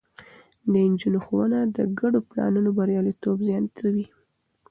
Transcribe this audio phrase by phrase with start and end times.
[0.71, 4.05] د نجونو ښوونه د ګډو پلانونو برياليتوب زياتوي.